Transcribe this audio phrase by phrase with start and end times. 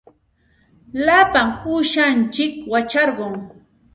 [1.05, 3.33] Lapa uushantsikmi wacharqun.